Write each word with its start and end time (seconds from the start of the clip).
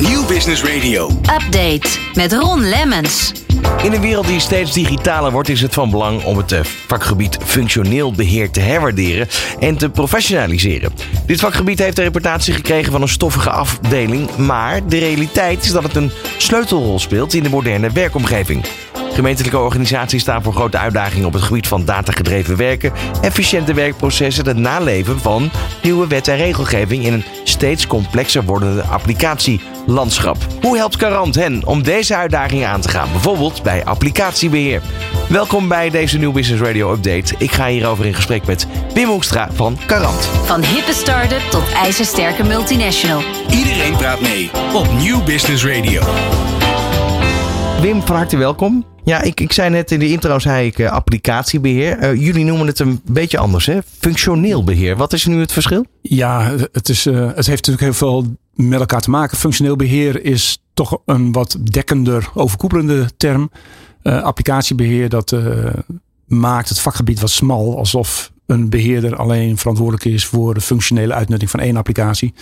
Nieuw 0.00 0.26
Business 0.26 0.62
Radio. 0.62 1.10
Update 1.10 1.88
met 2.14 2.32
Ron 2.32 2.68
Lemmens. 2.68 3.32
In 3.82 3.92
een 3.92 4.00
wereld 4.00 4.26
die 4.26 4.40
steeds 4.40 4.72
digitaler 4.72 5.32
wordt, 5.32 5.48
is 5.48 5.60
het 5.60 5.74
van 5.74 5.90
belang 5.90 6.24
om 6.24 6.36
het 6.36 6.52
eh, 6.52 6.60
vakgebied 6.64 7.38
functioneel 7.44 8.12
beheer 8.12 8.50
te 8.50 8.60
herwaarderen 8.60 9.28
en 9.58 9.76
te 9.76 9.90
professionaliseren. 9.90 10.92
Dit 11.26 11.40
vakgebied 11.40 11.78
heeft 11.78 11.96
de 11.96 12.02
reputatie 12.02 12.54
gekregen 12.54 12.92
van 12.92 13.02
een 13.02 13.08
stoffige 13.08 13.50
afdeling, 13.50 14.36
maar 14.36 14.88
de 14.88 14.98
realiteit 14.98 15.64
is 15.64 15.72
dat 15.72 15.82
het 15.82 15.96
een 15.96 16.10
sleutelrol 16.38 16.98
speelt 16.98 17.34
in 17.34 17.42
de 17.42 17.48
moderne 17.48 17.90
werkomgeving. 17.90 18.64
Gemeentelijke 19.20 19.58
organisaties 19.58 20.20
staan 20.20 20.42
voor 20.42 20.52
grote 20.52 20.78
uitdagingen 20.78 21.26
op 21.26 21.32
het 21.32 21.42
gebied 21.42 21.68
van 21.68 21.84
datagedreven 21.84 22.56
werken, 22.56 22.92
efficiënte 23.20 23.74
werkprocessen, 23.74 24.46
het 24.46 24.56
naleven 24.56 25.20
van 25.20 25.50
nieuwe 25.82 26.06
wet 26.06 26.28
en 26.28 26.36
regelgeving 26.36 27.04
in 27.04 27.12
een 27.12 27.24
steeds 27.44 27.86
complexer 27.86 28.44
wordende 28.44 28.82
applicatielandschap. 28.82 30.36
Hoe 30.60 30.76
helpt 30.76 30.96
Garant 30.96 31.34
hen 31.34 31.66
om 31.66 31.82
deze 31.82 32.16
uitdagingen 32.16 32.68
aan 32.68 32.80
te 32.80 32.88
gaan, 32.88 33.08
bijvoorbeeld 33.12 33.62
bij 33.62 33.84
applicatiebeheer? 33.84 34.82
Welkom 35.28 35.68
bij 35.68 35.90
deze 35.90 36.18
New 36.18 36.32
Business 36.32 36.62
Radio 36.62 36.92
Update. 36.92 37.34
Ik 37.38 37.52
ga 37.52 37.66
hierover 37.66 38.06
in 38.06 38.14
gesprek 38.14 38.46
met 38.46 38.66
Wim 38.94 39.08
Hoekstra 39.08 39.48
van 39.52 39.78
Garant. 39.86 40.28
Van 40.44 40.62
hippe 40.62 40.92
start-up 40.92 41.50
tot 41.50 41.72
ijzersterke 41.72 42.44
multinational. 42.44 43.22
Iedereen 43.50 43.96
praat 43.96 44.20
mee 44.20 44.50
op 44.74 44.92
Nieuw 44.92 45.22
Business 45.22 45.64
Radio. 45.64 46.02
Wim, 47.80 48.02
van 48.02 48.16
harte 48.16 48.36
welkom. 48.36 48.84
Ja, 49.04 49.22
ik, 49.22 49.40
ik 49.40 49.52
zei 49.52 49.70
net 49.70 49.90
in 49.90 49.98
de 49.98 50.08
intro 50.08 50.38
zei 50.38 50.66
ik 50.66 50.78
uh, 50.78 50.90
applicatiebeheer. 50.90 52.02
Uh, 52.02 52.20
jullie 52.20 52.44
noemen 52.44 52.66
het 52.66 52.78
een 52.78 53.00
beetje 53.04 53.38
anders, 53.38 53.66
hè? 53.66 53.78
Functioneel 53.98 54.64
beheer. 54.64 54.96
Wat 54.96 55.12
is 55.12 55.26
nu 55.26 55.40
het 55.40 55.52
verschil? 55.52 55.84
Ja, 56.02 56.54
het, 56.72 56.88
is, 56.88 57.06
uh, 57.06 57.14
het 57.14 57.46
heeft 57.46 57.66
natuurlijk 57.66 57.80
heel 57.80 57.92
veel 57.92 58.36
met 58.54 58.80
elkaar 58.80 59.00
te 59.00 59.10
maken. 59.10 59.36
Functioneel 59.36 59.76
beheer 59.76 60.24
is 60.24 60.62
toch 60.74 60.98
een 61.06 61.32
wat 61.32 61.56
dekkender, 61.62 62.30
overkoepelende 62.34 63.10
term. 63.16 63.50
applicatiebeheer, 64.02 65.08
dat 65.08 65.36
maakt 66.26 66.68
het 66.68 66.80
vakgebied 66.80 67.20
wat 67.20 67.30
smal. 67.30 67.78
Alsof 67.78 68.32
een 68.50 68.68
beheerder 68.68 69.16
alleen 69.16 69.58
verantwoordelijk 69.58 70.04
is 70.04 70.26
voor 70.26 70.54
de 70.54 70.60
functionele 70.60 71.14
uitnutting 71.14 71.50
van 71.50 71.60
één 71.60 71.76
applicatie. 71.76 72.34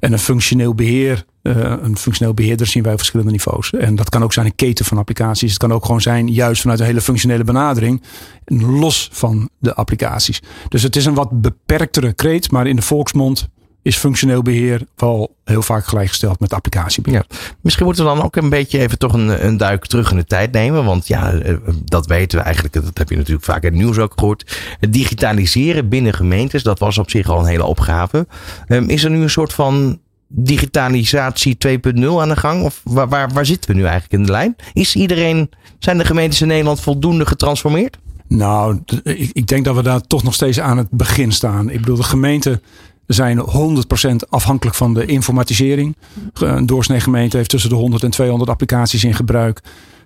En 0.00 0.12
een 0.12 0.18
functioneel 0.18 0.74
beheer, 0.74 1.24
uh, 1.42 1.72
een 1.82 1.96
functioneel 1.96 2.34
beheerder 2.34 2.66
zien 2.66 2.82
wij 2.82 2.92
op 2.92 2.98
verschillende 2.98 3.32
niveaus. 3.32 3.70
En 3.70 3.94
dat 3.94 4.08
kan 4.08 4.22
ook 4.22 4.32
zijn 4.32 4.46
een 4.46 4.54
keten 4.54 4.84
van 4.84 4.98
applicaties. 4.98 5.50
Het 5.50 5.58
kan 5.58 5.72
ook 5.72 5.84
gewoon 5.84 6.00
zijn 6.00 6.28
juist 6.28 6.60
vanuit 6.60 6.80
een 6.80 6.86
hele 6.86 7.00
functionele 7.00 7.44
benadering, 7.44 8.02
los 8.46 9.08
van 9.12 9.48
de 9.58 9.74
applicaties. 9.74 10.42
Dus 10.68 10.82
het 10.82 10.96
is 10.96 11.06
een 11.06 11.14
wat 11.14 11.40
beperktere 11.40 12.12
kreet, 12.12 12.50
maar 12.50 12.66
in 12.66 12.76
de 12.76 12.82
volksmond 12.82 13.48
is 13.86 13.96
functioneel 13.96 14.42
beheer 14.42 14.80
wel 14.96 15.36
heel 15.44 15.62
vaak 15.62 15.86
gelijkgesteld 15.86 16.40
met 16.40 16.52
applicatiebeheer. 16.52 17.24
Ja. 17.28 17.36
Misschien 17.60 17.84
moeten 17.84 18.04
we 18.04 18.14
dan 18.14 18.22
ook 18.22 18.36
een 18.36 18.48
beetje 18.48 18.78
even 18.78 18.98
toch 18.98 19.12
een, 19.12 19.46
een 19.46 19.56
duik 19.56 19.86
terug 19.86 20.10
in 20.10 20.16
de 20.16 20.24
tijd 20.24 20.52
nemen. 20.52 20.84
Want 20.84 21.06
ja, 21.06 21.32
eh, 21.32 21.54
dat 21.84 22.06
weten 22.06 22.38
we 22.38 22.44
eigenlijk, 22.44 22.74
dat 22.74 22.98
heb 22.98 23.10
je 23.10 23.16
natuurlijk 23.16 23.44
vaak 23.44 23.62
in 23.62 23.68
het 23.68 23.78
nieuws 23.82 23.98
ook 23.98 24.12
gehoord. 24.16 24.58
Het 24.80 24.92
digitaliseren 24.92 25.88
binnen 25.88 26.14
gemeentes, 26.14 26.62
dat 26.62 26.78
was 26.78 26.98
op 26.98 27.10
zich 27.10 27.28
al 27.28 27.38
een 27.38 27.46
hele 27.46 27.64
opgave. 27.64 28.26
Um, 28.68 28.88
is 28.88 29.04
er 29.04 29.10
nu 29.10 29.22
een 29.22 29.30
soort 29.30 29.52
van 29.52 30.00
digitalisatie 30.28 31.56
2.0 31.68 31.72
aan 32.20 32.28
de 32.28 32.36
gang? 32.36 32.62
Of 32.62 32.80
waar, 32.84 33.08
waar, 33.08 33.28
waar 33.32 33.46
zitten 33.46 33.70
we 33.70 33.76
nu 33.76 33.82
eigenlijk 33.82 34.12
in 34.12 34.22
de 34.22 34.32
lijn? 34.32 34.56
Is 34.72 34.96
iedereen, 34.96 35.50
zijn 35.78 35.98
de 35.98 36.04
gemeentes 36.04 36.40
in 36.40 36.48
Nederland 36.48 36.80
voldoende 36.80 37.26
getransformeerd? 37.26 37.98
Nou, 38.28 38.80
ik, 39.02 39.30
ik 39.32 39.46
denk 39.46 39.64
dat 39.64 39.76
we 39.76 39.82
daar 39.82 40.00
toch 40.00 40.22
nog 40.22 40.34
steeds 40.34 40.60
aan 40.60 40.78
het 40.78 40.90
begin 40.90 41.32
staan. 41.32 41.70
Ik 41.70 41.80
bedoel, 41.80 41.96
de 41.96 42.02
gemeente 42.02 42.60
zijn 43.06 43.40
100% 43.40 44.28
afhankelijk 44.28 44.76
van 44.76 44.94
de 44.94 45.06
informatisering. 45.06 45.96
Een 46.32 46.66
doorsnee 46.66 47.00
gemeente 47.00 47.36
heeft 47.36 47.50
tussen 47.50 47.70
de 47.70 47.76
100 47.76 48.02
en 48.02 48.10
200 48.10 48.50
applicaties 48.50 49.04
in 49.04 49.14
gebruik. 49.14 49.62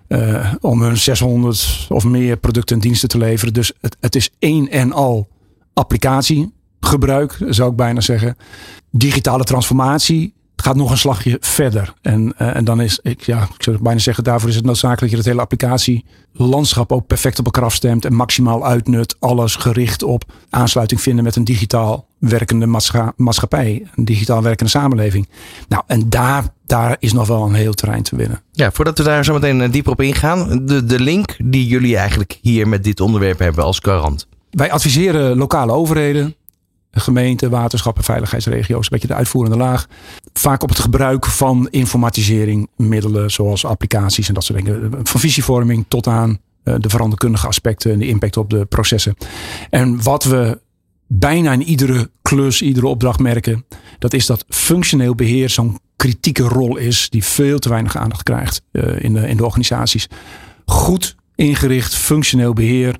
Uh, 0.07 0.53
om 0.59 0.81
hun 0.81 0.97
600 0.97 1.87
of 1.89 2.03
meer 2.03 2.37
producten 2.37 2.75
en 2.75 2.81
diensten 2.81 3.09
te 3.09 3.17
leveren. 3.17 3.53
Dus 3.53 3.71
het, 3.81 3.97
het 3.99 4.15
is 4.15 4.29
één 4.39 4.69
en 4.69 4.91
al 4.91 5.27
applicatiegebruik, 5.73 7.37
zou 7.47 7.71
ik 7.71 7.75
bijna 7.75 8.01
zeggen. 8.01 8.37
Digitale 8.89 9.43
transformatie 9.43 10.33
gaat 10.61 10.75
nog 10.75 10.91
een 10.91 10.97
slagje 10.97 11.37
verder. 11.39 11.93
En, 12.01 12.33
uh, 12.41 12.55
en 12.55 12.63
dan 12.63 12.81
is, 12.81 12.99
ik, 13.01 13.21
ja, 13.21 13.41
ik 13.41 13.63
zou 13.63 13.77
bijna 13.81 13.99
zeggen, 13.99 14.23
daarvoor 14.23 14.49
is 14.49 14.55
het 14.55 14.65
noodzakelijk 14.65 15.01
dat 15.01 15.09
je 15.09 15.17
het 15.17 15.25
hele 15.25 15.41
applicatielandschap 15.41 16.91
ook 16.91 17.07
perfect 17.07 17.39
op 17.39 17.45
elkaar 17.45 17.63
afstemt 17.63 18.05
en 18.05 18.13
maximaal 18.13 18.65
uitnut. 18.65 19.15
Alles 19.19 19.55
gericht 19.55 20.03
op 20.03 20.23
aansluiting 20.49 21.01
vinden 21.01 21.23
met 21.23 21.35
een 21.35 21.43
digitaal 21.43 22.07
werkende 22.17 22.65
maatschappij, 23.15 23.87
een 23.95 24.05
digitaal 24.05 24.41
werkende 24.41 24.71
samenleving. 24.71 25.29
Nou, 25.67 25.83
en 25.87 26.09
daar, 26.09 26.43
daar 26.65 26.95
is 26.99 27.13
nog 27.13 27.27
wel 27.27 27.43
een 27.43 27.53
heel 27.53 27.73
terrein 27.73 28.03
te 28.03 28.15
winnen. 28.15 28.41
Ja, 28.51 28.71
voordat 28.71 28.97
we 28.97 29.03
daar 29.03 29.25
zo 29.25 29.33
meteen 29.33 29.61
eh, 29.61 29.71
dieper 29.71 29.91
op 29.91 30.01
ingaan, 30.01 30.65
de, 30.65 30.85
de 30.85 30.99
link 30.99 31.35
die 31.43 31.67
jullie 31.67 31.97
eigenlijk 31.97 32.37
hier 32.41 32.67
met 32.67 32.83
dit 32.83 32.99
onderwerp 32.99 33.39
hebben 33.39 33.63
als 33.63 33.79
garant. 33.79 34.27
Wij 34.51 34.71
adviseren 34.71 35.37
lokale 35.37 35.71
overheden, 35.71 36.35
gemeenten, 36.91 37.49
waterschappen, 37.49 38.03
veiligheidsregio's, 38.03 38.83
een 38.83 38.89
beetje 38.91 39.07
de 39.07 39.13
uitvoerende 39.13 39.57
laag. 39.57 39.87
Vaak 40.33 40.63
op 40.63 40.69
het 40.69 40.79
gebruik 40.79 41.25
van 41.25 41.67
informatisering, 41.69 42.69
middelen 42.75 43.31
zoals 43.31 43.65
applicaties 43.65 44.27
en 44.27 44.33
dat 44.33 44.43
soort 44.43 44.65
dingen. 44.65 44.91
Van 45.03 45.19
visievorming 45.19 45.85
tot 45.87 46.07
aan 46.07 46.39
eh, 46.63 46.75
de 46.77 46.89
veranderkundige 46.89 47.47
aspecten 47.47 47.91
en 47.91 47.99
de 47.99 48.07
impact 48.07 48.37
op 48.37 48.49
de 48.49 48.65
processen. 48.65 49.15
En 49.69 50.03
wat 50.03 50.23
we 50.23 50.59
bijna 51.07 51.51
in 51.51 51.63
iedere 51.63 52.11
klus, 52.21 52.61
iedere 52.61 52.87
opdracht 52.87 53.19
merken, 53.19 53.65
dat 53.99 54.13
is 54.13 54.25
dat 54.25 54.45
functioneel 54.47 55.15
beheer 55.15 55.49
zo'n 55.49 55.79
kritieke 55.95 56.43
rol 56.43 56.77
is 56.77 57.09
die 57.09 57.23
veel 57.23 57.59
te 57.59 57.69
weinig 57.69 57.97
aandacht 57.97 58.23
krijgt 58.23 58.61
uh, 58.71 59.03
in, 59.03 59.13
de, 59.13 59.27
in 59.27 59.37
de 59.37 59.45
organisaties. 59.45 60.07
Goed 60.65 61.15
ingericht 61.35 61.95
functioneel 61.95 62.53
beheer 62.53 62.97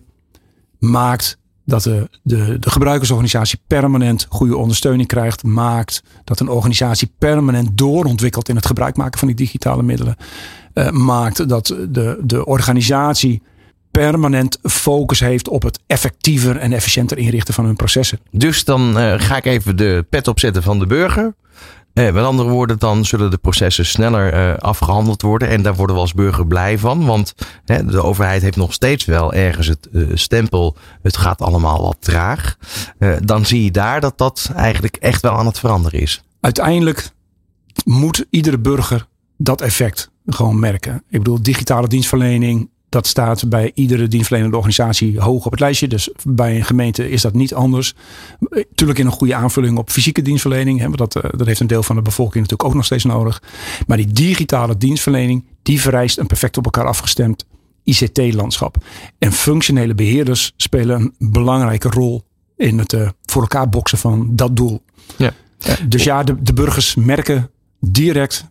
maakt 0.80 1.38
dat 1.66 1.84
de, 1.84 2.10
de, 2.24 2.60
de 2.60 2.70
gebruikersorganisatie 2.70 3.60
permanent 3.68 4.26
goede 4.30 4.58
ondersteuning 4.58 5.08
krijgt, 5.08 5.44
maakt 5.44 6.04
dat 6.24 6.40
een 6.40 6.50
organisatie 6.50 7.12
permanent 7.18 7.78
doorontwikkelt 7.78 8.50
in 8.50 8.56
het 8.56 8.66
gebruik 8.66 8.98
maken 8.98 9.20
van 9.20 9.28
die 9.28 9.38
digitale 9.38 9.84
middelen, 9.84 10.16
uh, 10.74 10.90
maakt 10.90 11.50
dat 11.50 11.76
de, 11.90 12.18
de 12.24 12.46
organisatie 12.46 13.42
permanent 13.92 14.60
focus 14.64 15.20
heeft 15.20 15.48
op 15.48 15.64
het 15.64 15.80
effectiever 15.88 16.58
en 16.58 16.74
efficiënter 16.74 17.18
inrichten 17.18 17.54
van 17.54 17.66
hun 17.66 17.76
processen. 17.76 18.20
Dus 18.32 18.64
dan 18.64 18.98
uh, 18.98 19.14
ga 19.18 19.38
ik 19.38 19.46
even 19.46 19.78
de 19.78 20.06
pet 20.10 20.28
opzetten 20.28 20.64
van 20.64 20.80
de 20.80 20.88
burger. 20.88 21.34
Eh, 21.94 22.14
met 22.14 22.24
andere 22.24 22.50
woorden, 22.50 22.80
dan 22.80 23.06
zullen 23.06 23.32
de 23.32 23.38
processen 23.38 23.86
sneller 23.86 24.34
uh, 24.34 24.58
afgehandeld 24.58 25.22
worden. 25.22 25.48
En 25.48 25.62
daar 25.62 25.76
worden 25.76 25.96
we 25.96 26.02
als 26.02 26.14
burger 26.14 26.48
blij 26.48 26.78
van. 26.78 27.06
Want 27.06 27.34
de 27.66 28.04
overheid 28.04 28.42
heeft 28.42 28.58
nog 28.58 28.74
steeds 28.74 29.06
wel 29.06 29.34
ergens 29.34 29.68
het 29.68 29.88
uh, 29.92 30.08
stempel. 30.14 30.78
Het 31.02 31.18
gaat 31.18 31.42
allemaal 31.42 31.82
wat 31.82 31.98
traag. 32.00 32.58
Uh, 33.00 33.16
dan 33.24 33.46
zie 33.46 33.64
je 33.64 33.72
daar 33.72 34.02
dat 34.02 34.18
dat 34.18 34.52
eigenlijk 34.56 34.96
echt 34.96 35.22
wel 35.22 35.32
aan 35.32 35.46
het 35.46 35.60
veranderen 35.60 36.00
is. 36.00 36.24
Uiteindelijk 36.40 37.12
moet 37.84 38.26
iedere 38.30 38.60
burger 38.60 39.08
dat 39.38 39.62
effect 39.62 40.12
gewoon 40.26 40.60
merken. 40.60 41.04
Ik 41.10 41.18
bedoel, 41.18 41.42
digitale 41.42 41.88
dienstverlening, 41.88 42.70
dat 42.92 43.08
staat 43.08 43.50
bij 43.50 43.72
iedere 43.74 44.08
dienstverlenende 44.08 44.58
organisatie 44.58 45.20
hoog 45.20 45.46
op 45.46 45.52
het 45.52 45.60
lijstje. 45.60 45.88
Dus 45.88 46.10
bij 46.24 46.56
een 46.56 46.66
gemeente 46.66 47.10
is 47.10 47.22
dat 47.22 47.34
niet 47.34 47.54
anders. 47.54 47.94
Tuurlijk 48.76 49.00
in 49.00 49.06
een 49.06 49.12
goede 49.12 49.36
aanvulling 49.36 49.78
op 49.78 49.90
fysieke 49.90 50.22
dienstverlening. 50.22 50.80
Hè, 50.80 50.90
dat, 50.90 51.16
eh, 51.16 51.32
dat 51.38 51.48
heeft 51.48 51.60
een 51.60 51.68
deel 51.68 51.84
van 51.84 51.96
de 51.96 52.02
bevolking 52.02 52.44
natuurlijk 52.44 52.70
ook 52.70 52.76
nog 52.76 52.86
steeds 52.86 53.04
nodig. 53.04 53.44
Maar 53.88 53.98
die 53.98 54.12
digitale 54.12 54.78
dienstverlening, 54.78 55.46
die 55.62 55.82
vereist 55.82 56.18
een 56.18 56.28
perfect 56.28 56.58
op 56.58 56.66
elkaar 56.66 56.86
afgestemd 56.86 57.46
ICT-landschap. 57.84 58.76
En 59.18 59.32
functionele 59.32 59.96
beheerders 59.96 60.54
spelen 60.58 61.14
een 61.20 61.32
belangrijke 61.32 61.90
rol 61.90 62.24
in 62.58 62.78
het 62.78 62.94
uh, 62.94 63.10
voor 63.26 63.42
elkaar 63.42 63.70
boksen 63.70 63.98
van 63.98 64.30
dat 64.32 64.56
doel. 64.56 64.82
Ja. 65.18 65.34
Uh, 65.68 65.74
dus 65.88 66.04
ja, 66.04 66.24
de, 66.24 66.42
de 66.42 66.54
burgers 66.54 66.96
merken 66.96 67.52
direct 67.80 68.46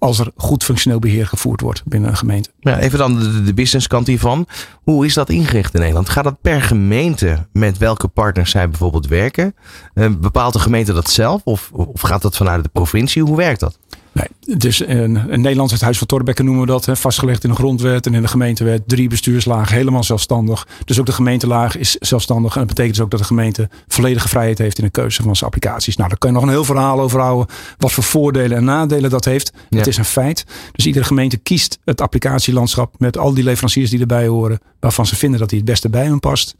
als 0.00 0.18
er 0.18 0.30
goed 0.36 0.64
functioneel 0.64 0.98
beheer 0.98 1.26
gevoerd 1.26 1.60
wordt 1.60 1.82
binnen 1.84 2.10
een 2.10 2.16
gemeente. 2.16 2.50
Even 2.62 2.98
dan 2.98 3.18
de, 3.44 3.54
businesskant 3.54 4.06
hiervan. 4.06 4.46
Hoe 4.82 5.06
is 5.06 5.14
dat 5.14 5.28
ingericht 5.28 5.74
in 5.74 5.80
Nederland? 5.80 6.08
Gaat 6.08 6.24
dat 6.24 6.40
per 6.40 6.62
gemeente 6.62 7.46
met 7.52 7.78
welke 7.78 8.08
partners 8.08 8.50
zij 8.50 8.68
bijvoorbeeld 8.68 9.06
werken? 9.06 9.54
Uh, 9.94 10.08
bepaalt 10.20 10.52
de 10.52 10.58
gemeente 10.58 10.92
dat 10.92 11.10
zelf 11.10 11.40
of, 11.44 11.70
of 11.72 12.00
gaat 12.00 12.22
dat 12.22 12.36
vanuit 12.36 12.62
de 12.62 12.70
provincie? 12.72 13.22
Hoe 13.22 13.36
werkt 13.36 13.60
dat? 13.60 13.78
Nee, 14.12 14.58
dus 14.58 14.86
een, 14.86 15.32
een 15.32 15.40
Nederlands 15.40 15.72
het 15.72 15.80
Huis 15.80 15.98
van 15.98 16.06
Torbekken 16.06 16.44
noemen 16.44 16.62
we 16.62 16.70
dat. 16.70 16.86
Hè, 16.86 16.96
vastgelegd 16.96 17.44
in 17.44 17.50
de 17.50 17.56
grondwet 17.56 18.06
en 18.06 18.14
in 18.14 18.22
de 18.22 18.28
gemeentewet. 18.28 18.82
Drie 18.86 19.08
bestuurslagen, 19.08 19.76
helemaal 19.76 20.04
zelfstandig. 20.04 20.66
Dus 20.84 21.00
ook 21.00 21.06
de 21.06 21.12
gemeentelaag 21.12 21.76
is 21.76 21.94
zelfstandig. 21.94 22.52
En 22.52 22.58
dat 22.58 22.68
betekent 22.68 22.94
dus 22.94 23.04
ook 23.04 23.10
dat 23.10 23.20
de 23.20 23.26
gemeente 23.26 23.68
volledige 23.88 24.28
vrijheid 24.28 24.58
heeft 24.58 24.78
in 24.78 24.84
de 24.84 24.90
keuze 24.90 25.22
van 25.22 25.36
zijn 25.36 25.50
applicaties. 25.50 25.96
Nou, 25.96 26.08
daar 26.08 26.18
kan 26.18 26.30
je 26.30 26.36
nog 26.36 26.44
een 26.44 26.52
heel 26.52 26.64
verhaal 26.64 27.00
over 27.00 27.20
houden. 27.20 27.54
Wat 27.78 27.92
voor 27.92 28.04
voordelen 28.04 28.56
en 28.56 28.64
nadelen 28.64 29.10
dat 29.10 29.24
heeft. 29.24 29.52
Ja. 29.68 29.78
Het 29.78 29.86
is 29.86 29.96
een 29.96 30.04
feit. 30.04 30.44
Dus 30.72 30.86
iedere 30.86 31.04
gemeente 31.04 31.36
kiest 31.36 31.78
het 31.84 32.00
applicatielandschap 32.00 32.94
met 32.98 33.18
al 33.18 33.34
die 33.34 33.44
leveranciers 33.44 33.90
die 33.90 34.00
erbij 34.00 34.26
horen. 34.26 34.60
Waarvan 34.80 35.06
ze 35.06 35.16
vinden 35.16 35.40
dat 35.40 35.48
die 35.48 35.58
het 35.58 35.68
beste 35.68 35.88
bij 35.88 36.04
hen 36.04 36.20
past. 36.20 36.56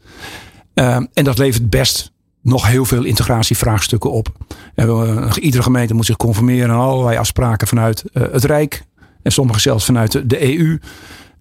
Uh, 0.75 0.95
en 1.13 1.23
dat 1.23 1.37
levert 1.37 1.69
best 1.69 2.10
nog 2.41 2.67
heel 2.67 2.85
veel 2.85 3.03
integratievraagstukken 3.03 4.11
op. 4.11 4.31
En 4.75 5.29
iedere 5.39 5.63
gemeente 5.63 5.93
moet 5.93 6.05
zich 6.05 6.17
conformeren 6.17 6.69
aan 6.69 6.79
allerlei 6.79 7.17
afspraken 7.17 7.67
vanuit 7.67 8.03
het 8.13 8.43
Rijk. 8.43 8.83
En 9.21 9.31
sommige 9.31 9.59
zelfs 9.59 9.85
vanuit 9.85 10.29
de 10.29 10.57
EU. 10.57 10.79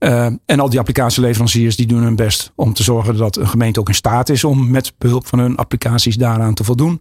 Uh, 0.01 0.27
en 0.47 0.61
al 0.61 0.71
die 0.71 0.79
applicatieleveranciers 0.79 1.77
die 1.77 1.87
doen 1.87 2.03
hun 2.03 2.17
best 2.17 2.53
om 2.55 2.73
te 2.73 2.83
zorgen 2.83 3.17
dat 3.17 3.37
een 3.37 3.49
gemeente 3.49 3.81
ook 3.81 3.89
in 3.89 3.95
staat 3.95 4.29
is 4.29 4.45
om 4.45 4.71
met 4.71 4.93
behulp 4.99 5.27
van 5.27 5.39
hun 5.39 5.57
applicaties 5.57 6.17
daaraan 6.17 6.55
te 6.55 6.65
voldoen. 6.65 7.01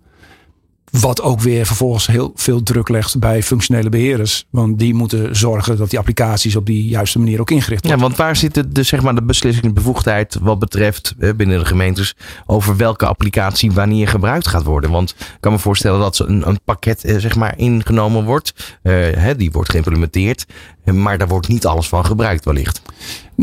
Wat 0.92 1.22
ook 1.22 1.42
weer 1.42 1.66
vervolgens 1.66 2.08
heel 2.08 2.32
veel 2.36 2.64
druk 2.64 2.90
legt 2.90 3.20
bij 3.20 3.44
functionele 3.44 3.90
beheerders. 3.90 4.46
Want 4.50 4.80
die 4.80 4.94
moeten 4.94 5.36
zorgen 5.36 5.78
dat 5.78 5.90
die 5.90 6.00
applicaties 6.00 6.56
op 6.56 6.66
die 6.66 6.88
juiste 6.88 7.20
manier 7.20 7.40
ook 7.40 7.52
ingericht 7.52 7.82
worden. 7.82 8.00
Ja, 8.00 8.06
want 8.06 8.18
waar 8.18 8.36
zit 8.36 8.54
de, 8.54 8.68
de, 8.68 8.84
zeg 8.84 9.02
maar 9.02 9.16
de 9.16 9.24
beslissingbevoegdheid 9.24 10.38
wat 10.42 10.60
betreft 10.60 11.16
binnen 11.18 11.60
de 11.60 11.66
gemeentes 11.66 12.16
over 12.46 12.78
welke 12.78 13.06
applicatie 13.06 13.72
wanneer 13.72 14.08
gebruikt 14.08 14.48
gaat 14.48 14.64
worden? 14.64 14.92
Want 14.92 15.10
ik 15.10 15.38
kan 15.40 15.52
me 15.52 15.60
voorstellen 15.60 16.00
dat 16.00 16.20
een, 16.20 16.48
een 16.48 16.60
pakket 16.66 17.04
eh, 17.04 17.18
zeg 17.18 17.36
maar 17.36 17.58
ingenomen 17.58 18.24
wordt. 18.24 18.54
Uh, 18.84 18.94
hè, 19.16 19.36
die 19.36 19.52
wordt 19.52 19.72
geïmplementeerd. 19.72 20.46
Maar 20.84 21.18
daar 21.18 21.28
wordt 21.28 21.48
niet 21.48 21.66
alles 21.66 21.88
van 21.88 22.06
gebruikt 22.06 22.46
wellicht. 22.46 22.82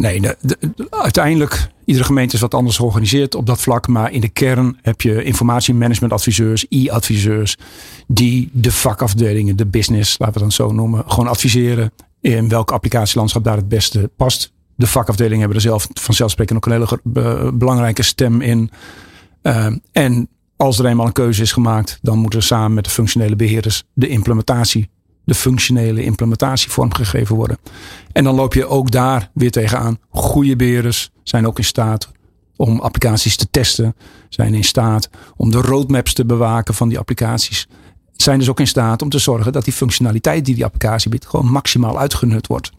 Nee, 0.00 0.20
de, 0.20 0.56
uiteindelijk, 0.90 1.68
iedere 1.84 2.06
gemeente 2.06 2.34
is 2.34 2.40
wat 2.40 2.54
anders 2.54 2.76
georganiseerd 2.76 3.34
op 3.34 3.46
dat 3.46 3.60
vlak. 3.60 3.86
Maar 3.88 4.12
in 4.12 4.20
de 4.20 4.28
kern 4.28 4.78
heb 4.82 5.00
je 5.00 5.22
informatiemanagementadviseurs, 5.22 6.66
e-adviseurs, 6.68 7.56
die 8.06 8.48
de 8.52 8.72
vakafdelingen, 8.72 9.56
de 9.56 9.66
business, 9.66 10.18
laten 10.18 10.34
we 10.34 10.40
dan 10.40 10.52
zo 10.52 10.72
noemen, 10.72 11.04
gewoon 11.06 11.28
adviseren 11.28 11.92
in 12.20 12.48
welk 12.48 12.70
applicatielandschap 12.70 13.44
daar 13.44 13.56
het 13.56 13.68
beste 13.68 14.10
past. 14.16 14.52
De 14.74 14.86
vakafdelingen 14.86 15.38
hebben 15.38 15.56
er 15.56 15.62
zelf 15.62 15.88
vanzelfsprekend 15.92 16.56
ook 16.56 16.66
een 16.66 17.00
hele 17.02 17.52
belangrijke 17.54 18.02
stem 18.02 18.40
in. 18.40 18.70
Uh, 19.42 19.66
en 19.92 20.28
als 20.56 20.78
er 20.78 20.86
eenmaal 20.86 21.06
een 21.06 21.12
keuze 21.12 21.42
is 21.42 21.52
gemaakt, 21.52 21.98
dan 22.02 22.18
moeten 22.18 22.38
we 22.38 22.44
samen 22.44 22.74
met 22.74 22.84
de 22.84 22.90
functionele 22.90 23.36
beheerders 23.36 23.84
de 23.92 24.08
implementatie 24.08 24.88
de 25.26 25.34
functionele 25.34 26.02
implementatie 26.02 26.70
vormgegeven 26.70 27.36
worden. 27.36 27.58
En 28.12 28.24
dan 28.24 28.34
loop 28.34 28.54
je 28.54 28.66
ook 28.66 28.90
daar 28.90 29.30
weer 29.34 29.50
tegenaan. 29.50 29.98
Goede 30.08 30.56
beheerders 30.56 31.10
zijn 31.22 31.46
ook 31.46 31.58
in 31.58 31.64
staat 31.64 32.08
om 32.56 32.80
applicaties 32.80 33.36
te 33.36 33.46
testen, 33.50 33.94
zijn 34.28 34.54
in 34.54 34.64
staat 34.64 35.10
om 35.36 35.50
de 35.50 35.60
roadmaps 35.60 36.12
te 36.12 36.24
bewaken 36.24 36.74
van 36.74 36.88
die 36.88 36.98
applicaties. 36.98 37.66
Zijn 38.12 38.38
dus 38.38 38.48
ook 38.48 38.60
in 38.60 38.66
staat 38.66 39.02
om 39.02 39.08
te 39.08 39.18
zorgen 39.18 39.52
dat 39.52 39.64
die 39.64 39.72
functionaliteit 39.72 40.44
die 40.44 40.54
die 40.54 40.64
applicatie 40.64 41.10
biedt 41.10 41.26
gewoon 41.26 41.50
maximaal 41.50 41.98
uitgenut 41.98 42.46
wordt. 42.46 42.70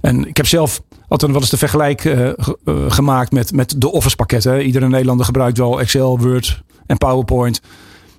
En 0.00 0.28
ik 0.28 0.36
heb 0.36 0.46
zelf 0.46 0.82
altijd 1.08 1.32
wel 1.32 1.40
eens 1.40 1.50
de 1.50 1.56
vergelijk 1.56 2.04
uh, 2.04 2.30
gemaakt 2.88 3.32
met, 3.32 3.52
met 3.52 3.80
de 3.80 3.92
Office 3.92 4.16
pakketten. 4.16 4.66
Iedere 4.66 4.88
Nederlander 4.88 5.26
gebruikt 5.26 5.58
wel 5.58 5.80
Excel, 5.80 6.18
Word 6.18 6.62
en 6.86 6.98
PowerPoint. 6.98 7.60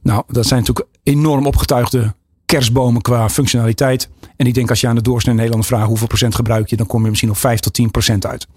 Nou, 0.01 0.23
dat 0.27 0.45
zijn 0.45 0.59
natuurlijk 0.59 0.87
enorm 1.03 1.45
opgetuigde 1.45 2.13
kerstbomen 2.45 3.01
qua 3.01 3.29
functionaliteit. 3.29 4.09
En 4.35 4.47
ik 4.47 4.53
denk 4.53 4.69
als 4.69 4.81
je 4.81 4.87
aan 4.87 4.95
de 4.95 5.01
doorsnee 5.01 5.33
Nederlander 5.33 5.67
vraagt 5.67 5.87
hoeveel 5.87 6.07
procent 6.07 6.35
gebruik 6.35 6.69
je, 6.69 6.75
dan 6.75 6.87
kom 6.87 7.03
je 7.03 7.09
misschien 7.09 7.29
op 7.29 7.37
5 7.37 7.59
tot 7.59 7.73
10 7.73 7.91
procent 7.91 8.25
uit. 8.25 8.47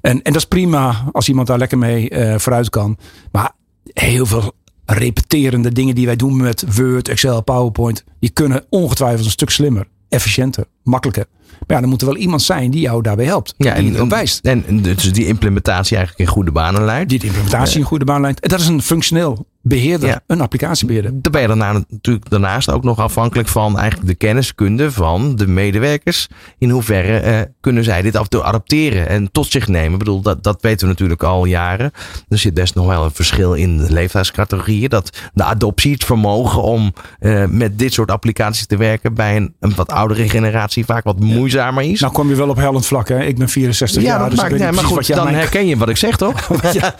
En, 0.00 0.22
en 0.22 0.32
dat 0.32 0.42
is 0.42 0.44
prima 0.48 1.04
als 1.12 1.28
iemand 1.28 1.46
daar 1.46 1.58
lekker 1.58 1.78
mee 1.78 2.10
uh, 2.10 2.38
vooruit 2.38 2.70
kan. 2.70 2.96
Maar 3.32 3.52
heel 3.84 4.26
veel 4.26 4.52
repeterende 4.84 5.72
dingen 5.72 5.94
die 5.94 6.06
wij 6.06 6.16
doen 6.16 6.36
met 6.36 6.74
Word, 6.76 7.08
Excel, 7.08 7.42
PowerPoint, 7.42 8.04
die 8.20 8.30
kunnen 8.30 8.64
ongetwijfeld 8.68 9.24
een 9.24 9.30
stuk 9.30 9.50
slimmer, 9.50 9.86
efficiënter, 10.08 10.64
makkelijker. 10.82 11.26
Maar 11.66 11.76
ja, 11.76 11.82
er 11.82 11.88
moet 11.88 12.00
er 12.00 12.06
wel 12.06 12.16
iemand 12.16 12.42
zijn 12.42 12.70
die 12.70 12.80
jou 12.80 13.02
daarbij 13.02 13.24
helpt. 13.24 13.54
Ja, 13.56 13.74
en, 13.74 13.96
en 13.96 14.08
wijst. 14.08 14.44
En, 14.44 14.82
dus 14.82 15.12
die 15.12 15.26
implementatie 15.26 15.96
eigenlijk 15.96 16.28
in 16.28 16.34
goede 16.34 16.52
banen 16.52 16.84
leidt. 16.84 17.08
Die 17.08 17.18
de 17.18 17.26
implementatie 17.26 17.78
in 17.78 17.84
goede 17.84 18.04
banen 18.04 18.22
leidt. 18.22 18.40
En 18.40 18.48
dat 18.48 18.60
is 18.60 18.66
een 18.66 18.82
functioneel 18.82 19.46
beheerder, 19.66 20.20
een 20.26 20.40
applicatiebeheerder. 20.40 21.10
Dan 21.22 21.32
ben 21.32 21.40
je 21.40 21.46
daarna, 21.46 21.72
natuurlijk 21.88 22.30
daarnaast 22.30 22.70
ook 22.70 22.84
nog 22.84 22.98
afhankelijk 22.98 23.48
van 23.48 23.78
eigenlijk 23.78 24.08
de 24.08 24.14
kenniskunde 24.14 24.92
van 24.92 25.36
de 25.36 25.46
medewerkers. 25.46 26.28
In 26.58 26.70
hoeverre 26.70 27.18
eh, 27.18 27.40
kunnen 27.60 27.84
zij 27.84 28.02
dit 28.02 28.16
af 28.16 28.22
en 28.22 28.28
toe 28.28 28.42
adapteren 28.42 29.08
en 29.08 29.32
tot 29.32 29.50
zich 29.50 29.68
nemen. 29.68 29.92
Ik 29.92 29.98
bedoel, 29.98 30.20
dat, 30.20 30.42
dat 30.42 30.62
weten 30.62 30.86
we 30.86 30.92
natuurlijk 30.92 31.22
al 31.22 31.44
jaren. 31.44 31.90
Er 32.28 32.38
zit 32.38 32.54
best 32.54 32.74
nog 32.74 32.86
wel 32.86 33.04
een 33.04 33.10
verschil 33.10 33.54
in 33.54 33.78
de 33.78 33.92
leeftijdscategorieën. 33.92 34.88
Dat 34.88 35.18
de 35.34 35.44
adoptie, 35.44 35.92
het 35.92 36.04
vermogen 36.04 36.62
om 36.62 36.92
eh, 37.18 37.44
met 37.46 37.78
dit 37.78 37.92
soort 37.92 38.10
applicaties 38.10 38.66
te 38.66 38.76
werken 38.76 39.14
bij 39.14 39.36
een, 39.36 39.54
een 39.60 39.74
wat 39.74 39.90
oudere 39.90 40.28
generatie 40.28 40.84
vaak 40.84 41.04
wat 41.04 41.20
moeizamer 41.20 41.84
is. 41.84 42.00
Nou 42.00 42.12
kom 42.12 42.28
je 42.28 42.34
wel 42.34 42.48
op 42.48 42.56
hellend 42.56 42.86
vlak. 42.86 43.08
Hè? 43.08 43.22
Ik 43.22 43.38
ben 43.38 43.48
64 43.48 44.02
ja, 44.02 44.08
jaar. 44.08 44.18
Dat 44.18 44.30
dus 44.30 44.40
maakt, 44.40 44.58
nee, 44.58 44.72
maar 44.72 44.84
goed, 44.84 45.06
dan 45.06 45.28
herken 45.28 45.66
je 45.66 45.76
wat 45.76 45.88
ik 45.88 45.96
zeg 45.96 46.16
toch? 46.16 46.48
ja, 46.72 46.94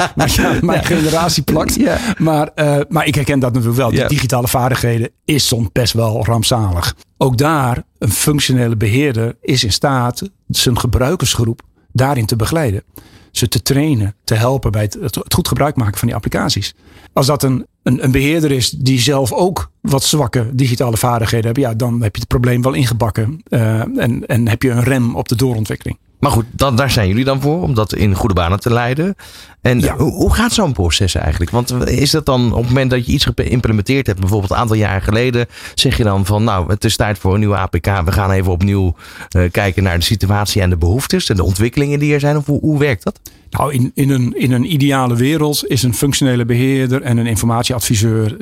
mijn 0.60 0.84
generatie 0.84 1.42
plakt. 1.42 1.74
Ja. 1.74 1.98
Maar 2.18 2.52
uh, 2.54 2.76
maar 2.88 3.06
ik 3.06 3.14
herken 3.14 3.38
dat 3.38 3.52
natuurlijk 3.52 3.78
wel. 3.78 3.90
Die 3.90 4.06
digitale 4.06 4.48
vaardigheden 4.48 5.10
is 5.24 5.46
soms 5.46 5.68
best 5.72 5.92
wel 5.92 6.24
rampzalig. 6.24 6.94
Ook 7.16 7.38
daar, 7.38 7.82
een 7.98 8.10
functionele 8.10 8.76
beheerder 8.76 9.36
is 9.40 9.64
in 9.64 9.72
staat 9.72 10.30
zijn 10.48 10.78
gebruikersgroep 10.78 11.62
daarin 11.92 12.26
te 12.26 12.36
begeleiden. 12.36 12.82
Ze 13.30 13.48
te 13.48 13.62
trainen, 13.62 14.14
te 14.24 14.34
helpen 14.34 14.72
bij 14.72 14.82
het, 14.82 14.94
het, 15.00 15.34
goed 15.34 15.48
gebruik 15.48 15.76
maken 15.76 15.98
van 15.98 16.08
die 16.08 16.16
applicaties. 16.16 16.74
Als 17.12 17.26
dat 17.26 17.42
een, 17.42 17.66
een, 17.82 18.04
een, 18.04 18.10
beheerder 18.10 18.50
is 18.50 18.70
die 18.70 19.00
zelf 19.00 19.32
ook 19.32 19.70
wat 19.80 20.02
zwakke 20.02 20.50
digitale 20.54 20.96
vaardigheden 20.96 21.46
heeft, 21.46 21.58
ja, 21.68 21.74
dan 21.74 22.02
heb 22.02 22.14
je 22.14 22.20
het 22.20 22.28
probleem 22.28 22.62
wel 22.62 22.72
ingebakken. 22.72 23.42
Uh, 23.48 23.80
en, 23.98 24.26
en 24.26 24.48
heb 24.48 24.62
je 24.62 24.70
een 24.70 24.82
rem 24.82 25.16
op 25.16 25.28
de 25.28 25.36
doorontwikkeling. 25.36 25.98
Maar 26.24 26.32
goed, 26.32 26.44
dan, 26.50 26.76
daar 26.76 26.90
zijn 26.90 27.08
jullie 27.08 27.24
dan 27.24 27.40
voor, 27.40 27.62
om 27.62 27.74
dat 27.74 27.94
in 27.94 28.14
goede 28.14 28.34
banen 28.34 28.60
te 28.60 28.72
leiden. 28.72 29.14
En 29.60 29.88
hoe, 29.88 30.12
hoe, 30.12 30.34
gaat 30.34 30.52
zo'n 30.52 30.72
proces 30.72 31.14
eigenlijk? 31.14 31.50
Want 31.50 31.88
is 31.88 32.10
dat 32.10 32.26
dan 32.26 32.52
op 32.52 32.58
het 32.58 32.68
moment 32.68 32.90
dat 32.90 33.06
je 33.06 33.12
iets 33.12 33.26
geïmplementeerd 33.34 34.06
hebt, 34.06 34.20
bijvoorbeeld 34.20 34.50
een 34.50 34.56
aantal 34.56 34.76
jaar 34.76 35.02
geleden, 35.02 35.46
zeg 35.74 35.96
je 35.96 36.04
dan 36.04 36.26
van 36.26 36.44
nou, 36.44 36.70
het 36.70 36.84
is 36.84 36.96
tijd 36.96 37.18
voor 37.18 37.32
een 37.32 37.38
nieuwe 37.38 37.56
APK. 37.56 37.86
We 38.04 38.12
gaan 38.12 38.30
even 38.30 38.52
opnieuw 38.52 38.94
uh, 39.36 39.50
kijken 39.50 39.82
naar 39.82 39.98
de 39.98 40.04
situatie 40.04 40.62
en 40.62 40.70
de 40.70 40.76
behoeftes 40.76 41.28
en 41.28 41.36
de 41.36 41.44
ontwikkelingen 41.44 41.98
die 41.98 42.14
er 42.14 42.20
zijn. 42.20 42.36
Of 42.36 42.46
hoe, 42.46 42.60
hoe 42.60 42.78
werkt 42.78 43.04
dat? 43.04 43.20
Nou, 43.50 43.72
in, 43.72 43.90
in, 43.94 44.10
een, 44.10 44.32
in 44.36 44.52
een 44.52 44.72
ideale 44.72 45.16
wereld 45.16 45.66
is 45.66 45.82
een 45.82 45.94
functionele 45.94 46.44
beheerder 46.44 47.02
en 47.02 47.16
een 47.16 47.26
informatieadviseur 47.26 48.36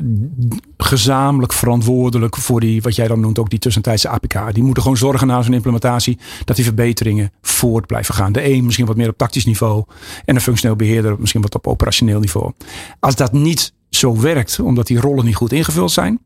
gezamenlijk 0.85 1.53
verantwoordelijk 1.53 2.37
voor 2.37 2.61
die, 2.61 2.83
wat 2.83 2.97
jij 2.97 3.09
dan 3.09 3.21
noemt, 3.21 3.39
ook 3.39 3.51
die 3.51 3.59
tussentijdse 3.59 4.09
APK. 4.09 4.55
Die 4.55 4.63
moeten 4.63 4.83
gewoon 4.83 4.99
zorgen 4.99 5.27
na 5.27 5.43
zo'n 5.43 5.55
implementatie 5.55 6.19
dat 6.45 6.57
die 6.57 6.65
verbeteringen 6.65 7.33
voort 7.43 7.87
blijven 7.87 8.15
gaan. 8.15 8.33
De 8.33 8.51
een 8.51 8.65
misschien 8.65 8.87
wat 8.87 8.97
meer 8.97 9.09
op 9.09 9.19
tactisch 9.19 9.45
niveau 9.45 9.85
en 10.25 10.35
een 10.35 10.41
functioneel 10.41 10.77
beheerder 10.77 11.17
misschien 11.19 11.43
wat 11.43 11.55
op 11.55 11.67
operationeel 11.67 12.21
niveau. 12.21 12.53
Als 13.01 13.17
dat 13.17 13.33
niet 13.33 13.73
zo 13.91 14.21
werkt, 14.21 14.61
omdat 14.61 14.87
die 14.87 15.01
rollen 15.01 15.25
niet 15.25 15.37
goed 15.37 15.53
ingevuld 15.53 15.91
zijn, 15.91 16.21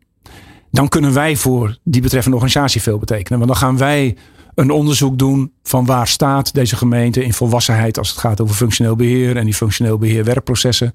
dan 0.71 0.89
kunnen 0.89 1.13
wij 1.13 1.37
voor 1.37 1.79
die 1.85 2.01
betreffende 2.01 2.37
organisatie 2.37 2.83
veel 2.83 2.99
betekenen. 2.99 3.39
Want 3.39 3.51
dan 3.51 3.61
gaan 3.61 3.79
wij 3.79 4.17
een 4.55 4.71
onderzoek 4.71 5.19
doen 5.19 5.53
van 5.63 5.87
waar 5.87 6.09
staat 6.09 6.55
deze 6.55 6.77
gemeente 6.77 7.25
in 7.25 7.33
volwassenheid 7.33 7.99
als 7.99 8.09
het 8.09 8.19
gaat 8.19 8.41
over 8.41 8.55
functioneel 8.55 8.97
beheer 8.97 9.37
en 9.37 9.45
die 9.45 9.55
functioneel 9.55 9.99
beheer 9.99 10.25
werkprocessen. 10.25 10.95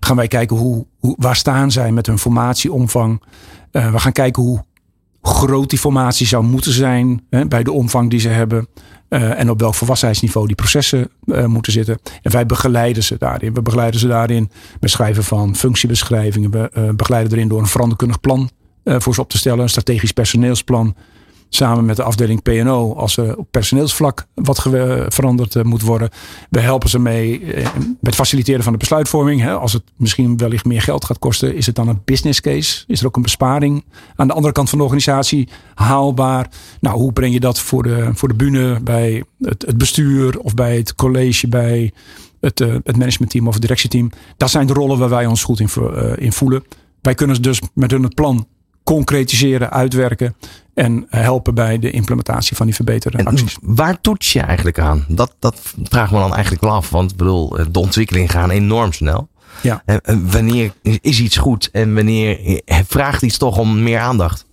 Gaan 0.00 0.16
wij 0.16 0.28
kijken 0.28 0.56
hoe, 0.56 0.86
hoe 0.98 1.14
waar 1.18 1.36
staan 1.36 1.70
zij 1.70 1.92
met 1.92 2.06
hun 2.06 2.18
formatieomvang. 2.18 3.22
Uh, 3.72 3.92
we 3.92 3.98
gaan 3.98 4.12
kijken 4.12 4.42
hoe 4.42 4.64
groot 5.22 5.70
die 5.70 5.78
formatie 5.78 6.26
zou 6.26 6.44
moeten 6.44 6.72
zijn 6.72 7.22
hè, 7.30 7.46
bij 7.46 7.62
de 7.62 7.72
omvang 7.72 8.10
die 8.10 8.20
ze 8.20 8.28
hebben. 8.28 8.68
Uh, 9.08 9.38
en 9.38 9.50
op 9.50 9.60
welk 9.60 9.74
volwassenheidsniveau 9.74 10.46
die 10.46 10.56
processen 10.56 11.10
uh, 11.24 11.44
moeten 11.44 11.72
zitten. 11.72 11.98
En 12.22 12.32
wij 12.32 12.46
begeleiden 12.46 13.02
ze 13.02 13.16
daarin. 13.18 13.54
We 13.54 13.62
begeleiden 13.62 14.00
ze 14.00 14.06
daarin 14.06 14.50
met 14.80 14.90
schrijven 14.90 15.24
van 15.24 15.56
functiebeschrijvingen. 15.56 16.50
We 16.50 16.92
begeleiden 16.96 17.32
erin 17.32 17.48
door 17.48 17.60
een 17.60 17.66
veranderkundig 17.66 18.20
plan 18.20 18.50
voor 18.84 19.14
ze 19.14 19.20
op 19.20 19.30
te 19.30 19.38
stellen. 19.38 19.60
Een 19.60 19.68
strategisch 19.68 20.12
personeelsplan 20.12 20.94
samen 21.48 21.84
met 21.84 21.96
de 21.96 22.02
afdeling 22.02 22.42
PNO 22.42 22.94
als 22.94 23.16
er 23.16 23.36
op 23.36 23.46
personeelsvlak 23.50 24.26
wat 24.34 24.60
veranderd 25.08 25.56
eh, 25.56 25.62
moet 25.62 25.82
worden. 25.82 26.10
We 26.50 26.60
helpen 26.60 26.88
ze 26.88 26.98
mee 26.98 27.52
eh, 27.52 27.66
met 28.00 28.14
faciliteren 28.14 28.62
van 28.62 28.72
de 28.72 28.78
besluitvorming. 28.78 29.48
Als 29.48 29.72
het 29.72 29.82
misschien 29.96 30.36
wellicht 30.36 30.64
meer 30.64 30.82
geld 30.82 31.04
gaat 31.04 31.18
kosten, 31.18 31.54
is 31.54 31.66
het 31.66 31.74
dan 31.74 31.88
een 31.88 32.00
business 32.04 32.40
case? 32.40 32.84
Is 32.86 33.00
er 33.00 33.06
ook 33.06 33.16
een 33.16 33.22
besparing 33.22 33.84
aan 34.16 34.26
de 34.26 34.32
andere 34.32 34.52
kant 34.52 34.68
van 34.68 34.78
de 34.78 34.84
organisatie 34.84 35.48
haalbaar? 35.74 36.50
Nou, 36.80 36.96
hoe 36.96 37.12
breng 37.12 37.32
je 37.32 37.40
dat 37.40 37.60
voor 37.60 37.82
de, 37.82 38.10
voor 38.12 38.28
de 38.28 38.34
bühne 38.34 38.80
bij 38.80 39.24
het, 39.40 39.64
het 39.66 39.78
bestuur 39.78 40.38
of 40.40 40.54
bij 40.54 40.76
het 40.76 40.94
college, 40.94 41.48
bij 41.48 41.92
het, 42.40 42.60
uh, 42.60 42.74
het 42.84 42.96
managementteam 42.96 43.46
of 43.46 43.52
het 43.52 43.62
directieteam? 43.62 44.10
Dat 44.36 44.50
zijn 44.50 44.66
de 44.66 44.72
rollen 44.72 44.98
waar 44.98 45.08
wij 45.08 45.26
ons 45.26 45.42
goed 45.42 45.60
in, 45.60 45.68
in 46.16 46.32
voelen. 46.32 46.64
Wij 47.00 47.14
kunnen 47.14 47.42
dus 47.42 47.60
met 47.74 47.90
hun 47.90 48.02
het 48.02 48.14
plan 48.14 48.46
concretiseren, 48.88 49.70
uitwerken 49.70 50.36
en 50.74 51.06
helpen 51.08 51.54
bij 51.54 51.78
de 51.78 51.90
implementatie 51.90 52.56
van 52.56 52.66
die 52.66 52.74
verbeterde 52.74 53.24
acties. 53.24 53.56
Waar 53.62 54.00
toets 54.00 54.32
je 54.32 54.40
eigenlijk 54.40 54.78
aan? 54.78 55.04
Dat, 55.08 55.34
dat 55.38 55.60
vragen 55.82 56.14
we 56.14 56.20
dan 56.20 56.32
eigenlijk 56.32 56.62
wel 56.62 56.72
af. 56.72 56.90
Want 56.90 57.10
ik 57.10 57.16
bedoel, 57.16 57.48
de 57.70 57.78
ontwikkelingen 57.78 58.28
gaan 58.28 58.50
enorm 58.50 58.92
snel. 58.92 59.28
Ja. 59.62 59.82
En 59.84 60.30
wanneer 60.30 60.72
is 60.82 61.20
iets 61.20 61.36
goed 61.36 61.68
en 61.72 61.94
wanneer 61.94 62.60
vraagt 62.66 63.22
iets 63.22 63.38
toch 63.38 63.58
om 63.58 63.82
meer 63.82 63.98
aandacht? 63.98 64.46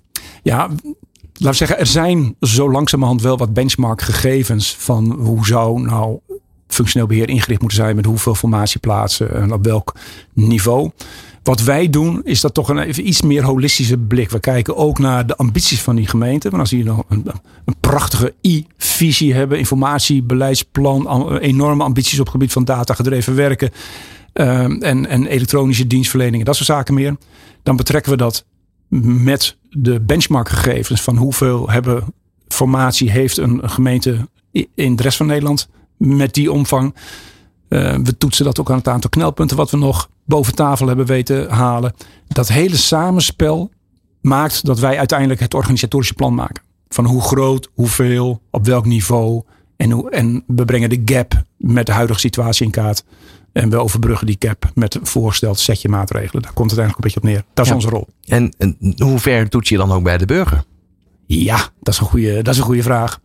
Ja, 0.44 0.58
laten 0.58 1.50
we 1.50 1.54
zeggen, 1.54 1.80
er 1.80 1.86
zijn 1.86 2.36
zo 2.40 2.72
langzamerhand 2.72 3.22
wel 3.22 3.38
wat 3.38 3.54
benchmark 3.54 4.02
gegevens 4.02 4.76
van 4.80 5.12
hoe 5.12 5.46
zou 5.46 5.82
nou 5.82 6.20
functioneel 6.68 7.08
beheer 7.08 7.30
ingericht 7.30 7.60
moeten 7.60 7.78
zijn 7.78 7.96
met 7.96 8.06
hoeveel 8.06 8.36
formatieplaatsen 8.36 9.34
en 9.34 9.54
op 9.54 9.64
welk 9.64 9.96
niveau. 10.34 10.92
Wat 11.46 11.64
wij 11.64 11.90
doen 11.90 12.22
is 12.24 12.42
dat 12.42 12.54
toch 12.54 12.70
een 12.70 12.80
even 12.80 13.08
iets 13.08 13.22
meer 13.22 13.44
holistische 13.44 13.98
blik. 13.98 14.30
We 14.30 14.40
kijken 14.40 14.76
ook 14.76 15.00
naar 15.00 15.28
de 15.28 15.36
ambities 15.36 15.82
van 15.82 15.96
die 15.96 16.08
gemeente. 16.08 16.50
Want 16.50 16.62
als 16.62 16.70
die 16.70 16.84
nog 16.84 17.04
een, 17.10 17.26
een 17.66 17.76
prachtige 17.80 18.34
I-visie 18.42 19.34
hebben, 19.34 19.58
informatie, 19.58 20.24
beleidsplan, 20.24 21.38
enorme 21.38 21.84
ambities 21.84 22.20
op 22.20 22.26
het 22.26 22.30
gebied 22.30 22.52
van 22.52 22.66
data 22.66 22.94
gedreven 22.94 23.36
werken 23.36 23.72
um, 24.34 24.82
en, 24.82 25.08
en 25.08 25.26
elektronische 25.26 25.88
dienstverlening 25.88 26.40
en 26.40 26.46
dat 26.46 26.56
soort 26.56 26.68
zaken 26.68 26.94
meer. 26.94 27.18
Dan 27.64 27.76
betrekken 27.76 28.12
we 28.12 28.18
dat 28.18 28.46
met 29.24 29.58
de 29.70 30.00
benchmarkgegevens 30.00 31.02
van 31.02 31.18
hoeveel 31.18 31.70
hebben 31.70 32.04
formatie 32.48 33.12
heeft 33.12 33.38
een 33.38 33.70
gemeente 33.70 34.28
in 34.76 34.96
de 34.96 35.04
rest 35.04 35.18
van 35.18 35.28
Nederland 35.28 35.68
met 35.98 36.34
die 36.34 36.52
omvang. 36.52 36.96
Uh, 37.70 37.96
we 38.04 38.18
toetsen 38.18 38.46
dat 38.46 38.60
ook 38.60 38.70
aan 38.70 38.78
het 38.78 38.88
aantal 38.88 39.10
knelpunten 39.10 39.58
wat 39.58 39.72
we 39.72 39.78
nog 39.78 40.10
boven 40.26 40.56
tafel 40.56 40.88
hebben 40.88 41.06
weten 41.06 41.50
halen. 41.50 41.94
Dat 42.28 42.48
hele 42.48 42.78
samenspel 42.78 43.72
maakt 44.22 44.66
dat 44.66 44.80
wij 44.80 44.98
uiteindelijk 44.98 45.40
het 45.40 45.54
organisatorische 45.54 46.14
plan 46.14 46.34
maken. 46.34 46.64
Van 46.88 47.06
hoe 47.06 47.22
groot, 47.22 47.70
hoeveel, 47.74 48.42
op 48.52 48.66
welk 48.66 48.86
niveau. 48.86 49.42
En, 49.78 49.92
hoe, 49.92 50.10
en 50.10 50.44
we 50.48 50.66
brengen 50.66 50.90
de 50.90 51.02
gap 51.06 51.44
met 51.58 51.86
de 51.86 51.92
huidige 51.92 52.20
situatie 52.20 52.66
in 52.66 52.72
kaart. 52.72 53.04
En 53.52 53.70
we 53.70 53.78
overbruggen 53.78 54.28
die 54.28 54.36
gap 54.40 54.72
met 54.74 54.96
een 54.96 55.06
voorgesteld 55.06 55.60
setje 55.60 55.90
maatregelen. 55.90 56.42
Daar 56.42 56.54
komt 56.54 56.72
het 56.72 56.80
eigenlijk 56.80 57.16
een 57.16 57.22
beetje 57.22 57.30
op 57.30 57.36
neer. 57.36 57.54
Dat 57.54 57.66
is 57.66 57.72
onze 57.72 57.90
rol. 57.90 58.08
En, 58.28 58.54
en 58.58 58.96
hoe 58.98 59.20
ver 59.20 59.50
toets 59.50 59.70
je 59.70 59.78
dan 59.78 59.92
ook 59.92 60.04
bij 60.04 60.18
de 60.18 60.26
burger? 60.26 60.64
Ja, 61.26 61.58
dat 61.82 61.94
is 61.94 62.00
een 62.00 62.06
goede, 62.06 62.42
dat 62.42 62.54
is 62.54 62.60
een 62.60 62.66
goede 62.66 62.84
vraag. 62.84 63.20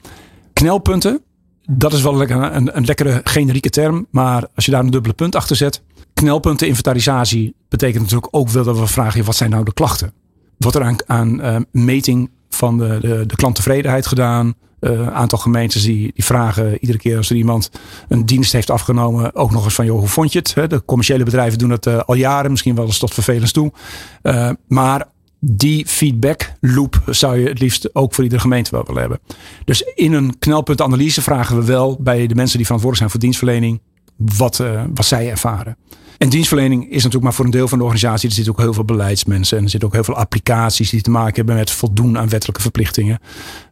Knelpunten, 0.52 1.22
dat 1.70 1.92
is 1.92 2.02
wel 2.02 2.20
een, 2.20 2.56
een, 2.56 2.76
een 2.76 2.84
lekkere 2.84 3.20
generieke 3.24 3.70
term. 3.70 4.06
Maar 4.10 4.46
als 4.54 4.64
je 4.64 4.70
daar 4.70 4.80
een 4.84 4.90
dubbele 4.90 5.14
punt 5.14 5.34
achter 5.34 5.56
zet. 5.56 5.82
Knelpunten 6.20 6.66
inventarisatie 6.66 7.54
betekent 7.68 8.02
natuurlijk 8.02 8.36
ook 8.36 8.48
wel 8.48 8.64
dat 8.64 8.78
we 8.78 8.86
vragen: 8.86 9.24
wat 9.24 9.36
zijn 9.36 9.50
nou 9.50 9.64
de 9.64 9.72
klachten? 9.72 10.12
Wordt 10.58 10.76
er 10.76 10.96
aan, 11.06 11.40
uh, 11.40 11.56
meting 11.72 12.30
van 12.48 12.78
de, 12.78 12.98
de, 13.00 13.26
de 13.26 13.36
klanttevredenheid 13.36 14.06
gedaan? 14.06 14.54
Uh, 14.80 15.08
aantal 15.08 15.38
gemeentes 15.38 15.82
die, 15.82 16.10
die 16.14 16.24
vragen 16.24 16.78
iedere 16.80 16.98
keer 16.98 17.16
als 17.16 17.30
er 17.30 17.36
iemand 17.36 17.70
een 18.08 18.26
dienst 18.26 18.52
heeft 18.52 18.70
afgenomen, 18.70 19.34
ook 19.34 19.50
nog 19.50 19.64
eens 19.64 19.74
van 19.74 19.84
joh, 19.84 19.98
hoe 19.98 20.08
vond 20.08 20.32
je 20.32 20.38
het? 20.38 20.70
De 20.70 20.82
commerciële 20.84 21.24
bedrijven 21.24 21.58
doen 21.58 21.70
het 21.70 21.86
uh, 21.86 21.98
al 21.98 22.14
jaren, 22.14 22.50
misschien 22.50 22.74
wel 22.74 22.86
eens 22.86 22.98
tot 22.98 23.14
vervelend 23.14 23.52
toe. 23.52 23.72
Maar 24.68 25.06
die 25.38 25.86
feedback 25.86 26.52
loop 26.60 27.02
zou 27.06 27.38
je 27.38 27.48
het 27.48 27.60
liefst 27.60 27.94
ook 27.94 28.14
voor 28.14 28.24
iedere 28.24 28.42
gemeente 28.42 28.70
wel 28.70 28.84
willen 28.86 29.00
hebben. 29.00 29.20
Dus 29.64 29.82
in 29.94 30.12
een 30.12 30.38
knelpuntanalyse 30.38 31.22
vragen 31.22 31.56
we 31.56 31.64
wel 31.64 31.98
bij 32.00 32.26
de 32.26 32.34
mensen 32.34 32.56
die 32.56 32.66
verantwoordelijk 32.66 32.96
zijn 32.96 33.10
voor 33.10 33.20
dienstverlening 33.20 33.80
wat, 34.20 34.58
uh, 34.58 34.84
wat 34.94 35.06
zij 35.06 35.30
ervaren. 35.30 35.76
En 36.18 36.28
dienstverlening 36.28 36.82
is 36.84 36.96
natuurlijk 36.96 37.22
maar 37.22 37.34
voor 37.34 37.44
een 37.44 37.50
deel 37.50 37.68
van 37.68 37.78
de 37.78 37.84
organisatie. 37.84 38.28
Er 38.28 38.34
zitten 38.34 38.52
ook 38.52 38.58
heel 38.60 38.72
veel 38.72 38.84
beleidsmensen 38.84 39.58
en 39.58 39.64
er 39.64 39.70
zitten 39.70 39.88
ook 39.88 39.94
heel 39.94 40.04
veel 40.04 40.16
applicaties 40.16 40.90
die 40.90 41.02
te 41.02 41.10
maken 41.10 41.34
hebben 41.34 41.54
met 41.54 41.70
voldoen 41.70 42.18
aan 42.18 42.28
wettelijke 42.28 42.62
verplichtingen. 42.62 43.18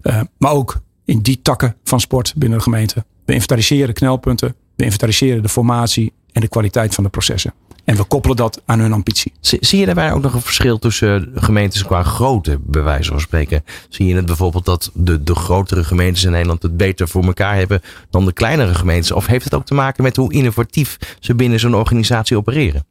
Uh, 0.02 0.20
maar 0.38 0.52
ook 0.52 0.80
in 1.04 1.20
die 1.20 1.42
takken 1.42 1.76
van 1.84 2.00
sport 2.00 2.34
binnen 2.36 2.58
de 2.58 2.64
gemeente. 2.64 3.04
We 3.24 3.32
inventariseren 3.32 3.94
knelpunten, 3.94 4.54
we 4.76 4.84
inventariseren 4.84 5.42
de 5.42 5.48
formatie 5.48 6.12
en 6.32 6.40
de 6.40 6.48
kwaliteit 6.48 6.94
van 6.94 7.04
de 7.04 7.10
processen. 7.10 7.52
En 7.88 7.96
we 7.96 8.04
koppelen 8.04 8.36
dat 8.36 8.62
aan 8.64 8.78
hun 8.78 8.92
ambitie. 8.92 9.32
Zie 9.40 9.78
je 9.78 9.86
daarbij 9.86 10.12
ook 10.12 10.22
nog 10.22 10.34
een 10.34 10.40
verschil 10.40 10.78
tussen 10.78 11.32
gemeentes 11.34 11.84
qua 11.84 12.02
grootte, 12.02 12.58
bij 12.62 12.82
wijze 12.82 13.10
van 13.10 13.20
spreken? 13.20 13.64
Zie 13.88 14.06
je 14.06 14.14
het 14.14 14.26
bijvoorbeeld 14.26 14.64
dat 14.64 14.90
de, 14.94 15.22
de 15.22 15.34
grotere 15.34 15.84
gemeentes 15.84 16.24
in 16.24 16.30
Nederland 16.30 16.62
het 16.62 16.76
beter 16.76 17.08
voor 17.08 17.24
elkaar 17.24 17.56
hebben 17.56 17.80
dan 18.10 18.24
de 18.24 18.32
kleinere 18.32 18.74
gemeentes? 18.74 19.12
Of 19.12 19.26
heeft 19.26 19.44
het 19.44 19.54
ook 19.54 19.64
te 19.64 19.74
maken 19.74 20.02
met 20.02 20.16
hoe 20.16 20.32
innovatief 20.32 20.98
ze 21.20 21.34
binnen 21.34 21.60
zo'n 21.60 21.74
organisatie 21.74 22.36
opereren? 22.36 22.86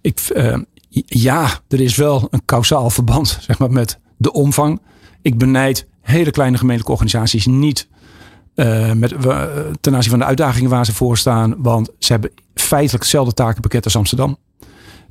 Ik, 0.00 0.30
uh, 0.34 0.58
ja, 1.06 1.48
er 1.68 1.80
is 1.80 1.96
wel 1.96 2.28
een 2.30 2.44
kausaal 2.44 2.90
verband 2.90 3.38
zeg 3.40 3.58
maar, 3.58 3.72
met 3.72 3.98
de 4.16 4.32
omvang. 4.32 4.80
Ik 5.22 5.38
benijd 5.38 5.86
hele 6.00 6.30
kleine 6.30 6.56
gemeentelijke 6.56 6.92
organisaties 6.92 7.46
niet 7.46 7.88
uh, 8.54 8.92
met, 8.92 9.12
uh, 9.12 9.44
ten 9.80 9.94
aanzien 9.94 10.10
van 10.10 10.18
de 10.18 10.24
uitdagingen 10.24 10.70
waar 10.70 10.84
ze 10.84 10.94
voor 10.94 11.18
staan. 11.18 11.54
Want 11.58 11.90
ze 11.98 12.12
hebben 12.12 12.30
feitelijk 12.54 13.02
hetzelfde 13.02 13.34
takenpakket 13.34 13.84
als 13.84 13.96
Amsterdam. 13.96 14.36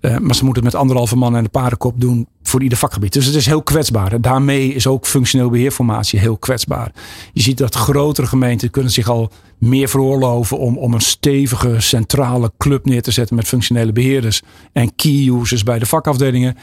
Uh, 0.02 0.18
maar 0.18 0.36
ze 0.36 0.46
moeten 0.46 0.64
het 0.64 0.74
met 0.74 0.82
anderhalve 0.82 1.16
man 1.16 1.36
en 1.36 1.44
de 1.44 1.50
paardenkop 1.50 2.02
doen 2.02 2.28
voor 2.44 2.62
ieder 2.62 2.78
vakgebied. 2.78 3.14
Dus 3.14 3.26
het 3.26 3.36
is 3.36 3.46
heel 3.46 3.64
kwetsbaar. 3.64 4.22
Daarmee 4.22 4.74
is 4.74 4.88
ook 4.88 5.06
functioneel 5.06 5.50
beheerformatie 5.50 6.20
heel 6.20 6.38
kwetsbaar. 6.38 6.92
Je 7.34 7.42
ziet 7.42 7.58
dat 7.58 7.76
grotere 7.76 8.28
gemeenten 8.28 8.70
kunnen 8.70 8.92
zich 8.92 9.10
al 9.10 9.32
meer 9.58 9.90
veroorloven 9.90 10.58
om, 10.58 10.78
om 10.78 10.94
een 10.94 11.02
stevige 11.02 11.76
centrale 11.80 12.52
club 12.58 12.86
neer 12.86 13.02
te 13.02 13.12
zetten 13.12 13.36
met 13.36 13.48
functionele 13.48 13.92
beheerders 13.92 14.42
en 14.72 14.96
key 14.96 15.30
users 15.30 15.64
bij 15.64 15.80
de 15.80 15.86
vakafdelingen. 15.86 16.58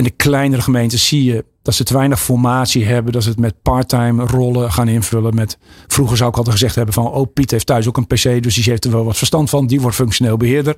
En 0.00 0.06
de 0.06 0.12
kleinere 0.12 0.62
gemeentes 0.62 1.06
zie 1.06 1.24
je 1.24 1.44
dat 1.62 1.74
ze 1.74 1.84
te 1.84 1.92
weinig 1.92 2.20
formatie 2.20 2.84
hebben. 2.84 3.12
Dat 3.12 3.22
ze 3.22 3.28
het 3.28 3.38
met 3.38 3.62
parttime 3.62 4.26
rollen 4.26 4.72
gaan 4.72 4.88
invullen. 4.88 5.34
Met, 5.34 5.58
vroeger 5.86 6.16
zou 6.16 6.30
ik 6.30 6.36
altijd 6.36 6.54
gezegd 6.54 6.74
hebben 6.74 6.94
van... 6.94 7.06
oh, 7.06 7.32
Piet 7.32 7.50
heeft 7.50 7.66
thuis 7.66 7.88
ook 7.88 7.96
een 7.96 8.06
pc, 8.06 8.42
dus 8.42 8.54
die 8.54 8.64
heeft 8.64 8.84
er 8.84 8.90
wel 8.90 9.04
wat 9.04 9.16
verstand 9.16 9.50
van. 9.50 9.66
Die 9.66 9.80
wordt 9.80 9.96
functioneel 9.96 10.36
beheerder. 10.36 10.76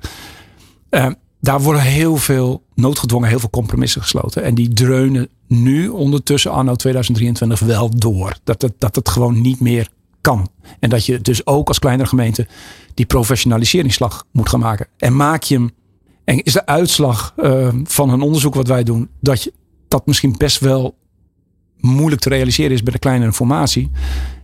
Uh, 0.89 1.07
daar 1.39 1.61
worden 1.61 1.81
heel 1.81 2.17
veel, 2.17 2.63
noodgedwongen, 2.75 3.29
heel 3.29 3.39
veel 3.39 3.49
compromissen 3.49 4.01
gesloten. 4.01 4.43
En 4.43 4.55
die 4.55 4.73
dreunen 4.73 5.29
nu 5.47 5.87
ondertussen 5.87 6.51
anno 6.51 6.75
2023 6.75 7.59
wel 7.59 7.89
door. 7.95 8.37
Dat 8.43 8.71
dat 8.77 8.95
het 8.95 9.09
gewoon 9.09 9.41
niet 9.41 9.59
meer 9.59 9.87
kan. 10.21 10.49
En 10.79 10.89
dat 10.89 11.05
je 11.05 11.21
dus 11.21 11.45
ook 11.45 11.67
als 11.67 11.79
kleinere 11.79 12.09
gemeente 12.09 12.47
die 12.93 13.05
professionaliseringsslag 13.05 14.25
moet 14.31 14.49
gaan 14.49 14.59
maken. 14.59 14.87
En 14.97 15.15
maak 15.15 15.43
je 15.43 15.55
hem 15.55 15.71
en 16.23 16.43
is 16.43 16.53
de 16.53 16.65
uitslag 16.65 17.33
uh, 17.37 17.67
van 17.83 18.09
een 18.09 18.21
onderzoek 18.21 18.55
wat 18.55 18.67
wij 18.67 18.83
doen, 18.83 19.09
dat 19.19 19.43
je, 19.43 19.53
dat 19.87 20.05
misschien 20.05 20.35
best 20.37 20.59
wel 20.59 20.97
moeilijk 21.77 22.21
te 22.21 22.29
realiseren 22.29 22.71
is 22.71 22.83
bij 22.83 22.93
de 22.93 22.99
kleinere 22.99 23.33
formatie. 23.33 23.91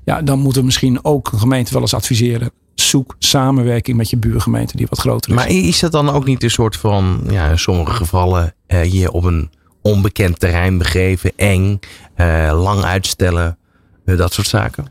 Ja, 0.05 0.21
dan 0.21 0.39
moeten 0.39 0.59
we 0.59 0.65
misschien 0.65 1.03
ook 1.03 1.31
een 1.31 1.39
gemeente 1.39 1.73
wel 1.73 1.81
eens 1.81 1.93
adviseren. 1.93 2.51
Zoek 2.75 3.15
samenwerking 3.19 3.97
met 3.97 4.09
je 4.09 4.17
buurgemeente 4.17 4.77
die 4.77 4.87
wat 4.89 4.99
groter 4.99 5.29
is. 5.29 5.35
Maar 5.35 5.49
is 5.49 5.79
dat 5.79 5.91
dan 5.91 6.09
ook 6.09 6.25
niet 6.25 6.43
een 6.43 6.51
soort 6.51 6.75
van, 6.77 7.21
ja, 7.29 7.49
in 7.49 7.59
sommige 7.59 7.93
gevallen 7.93 8.53
uh, 8.67 8.83
je 8.83 9.11
op 9.11 9.23
een 9.23 9.49
onbekend 9.81 10.39
terrein 10.39 10.77
begeven, 10.77 11.31
eng, 11.35 11.79
uh, 12.17 12.61
lang 12.61 12.83
uitstellen, 12.83 13.57
uh, 14.05 14.17
dat 14.17 14.33
soort 14.33 14.47
zaken? 14.47 14.85